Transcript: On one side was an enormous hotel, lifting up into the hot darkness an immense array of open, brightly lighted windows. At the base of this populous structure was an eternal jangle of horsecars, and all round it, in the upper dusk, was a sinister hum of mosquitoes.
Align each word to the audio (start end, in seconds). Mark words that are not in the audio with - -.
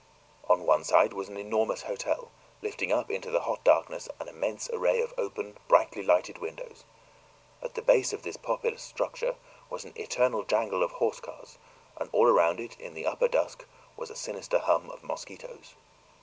On 0.49 0.65
one 0.65 0.83
side 0.83 1.13
was 1.13 1.29
an 1.29 1.37
enormous 1.37 1.83
hotel, 1.83 2.31
lifting 2.63 2.91
up 2.91 3.11
into 3.11 3.29
the 3.29 3.41
hot 3.41 3.63
darkness 3.63 4.09
an 4.19 4.27
immense 4.27 4.67
array 4.71 4.99
of 4.99 5.13
open, 5.15 5.59
brightly 5.67 6.01
lighted 6.01 6.39
windows. 6.39 6.85
At 7.61 7.75
the 7.75 7.83
base 7.83 8.11
of 8.11 8.23
this 8.23 8.35
populous 8.35 8.81
structure 8.81 9.35
was 9.69 9.85
an 9.85 9.93
eternal 9.95 10.43
jangle 10.43 10.81
of 10.81 10.93
horsecars, 10.93 11.59
and 11.97 12.09
all 12.13 12.25
round 12.31 12.59
it, 12.59 12.79
in 12.79 12.95
the 12.95 13.05
upper 13.05 13.27
dusk, 13.27 13.67
was 13.95 14.09
a 14.09 14.15
sinister 14.15 14.57
hum 14.57 14.89
of 14.89 15.03
mosquitoes. 15.03 15.75